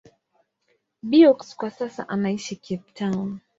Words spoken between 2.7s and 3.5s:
Town.